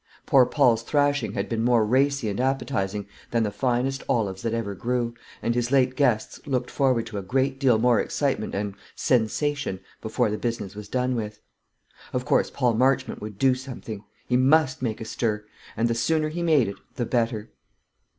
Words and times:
Poor 0.25 0.47
Paul's 0.47 0.81
thrashing 0.81 1.33
had 1.33 1.47
been 1.47 1.63
more 1.63 1.85
racy 1.85 2.27
and 2.27 2.39
appetising 2.39 3.05
than 3.29 3.43
the 3.43 3.51
finest 3.51 4.01
olives 4.09 4.41
that 4.41 4.51
ever 4.55 4.73
grew, 4.73 5.13
and 5.43 5.53
his 5.53 5.71
late 5.71 5.95
guests 5.95 6.39
looked 6.47 6.71
forward 6.71 7.05
to 7.05 7.19
a 7.19 7.21
great 7.21 7.59
deal 7.59 7.77
more 7.77 7.99
excitement 7.99 8.55
and 8.55 8.73
"sensation" 8.95 9.79
before 10.01 10.31
the 10.31 10.39
business 10.39 10.73
was 10.73 10.89
done 10.89 11.15
with. 11.15 11.39
Of 12.13 12.25
course 12.25 12.49
Paul 12.49 12.73
Marchmont 12.73 13.21
would 13.21 13.37
do 13.37 13.53
something. 13.53 14.03
He 14.25 14.37
must 14.37 14.81
make 14.81 15.01
a 15.01 15.05
stir; 15.05 15.45
and 15.77 15.87
the 15.87 15.93
sooner 15.93 16.29
he 16.29 16.41
made 16.41 16.67
it 16.67 16.77
the 16.95 17.05
better. 17.05 17.51